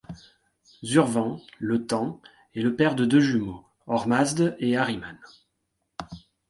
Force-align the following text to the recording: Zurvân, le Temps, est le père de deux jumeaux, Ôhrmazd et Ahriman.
Zurvân, 0.83 1.37
le 1.59 1.85
Temps, 1.85 2.19
est 2.55 2.63
le 2.63 2.75
père 2.75 2.95
de 2.95 3.05
deux 3.05 3.19
jumeaux, 3.19 3.63
Ôhrmazd 3.85 4.55
et 4.57 4.75
Ahriman. 4.75 5.19